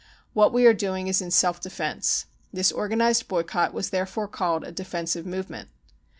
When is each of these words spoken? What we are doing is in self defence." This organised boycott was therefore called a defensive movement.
What 0.33 0.51
we 0.51 0.65
are 0.65 0.73
doing 0.73 1.05
is 1.07 1.21
in 1.21 1.29
self 1.29 1.61
defence." 1.61 2.25
This 2.51 2.71
organised 2.71 3.27
boycott 3.27 3.71
was 3.71 3.91
therefore 3.91 4.27
called 4.27 4.63
a 4.63 4.71
defensive 4.71 5.27
movement. 5.27 5.69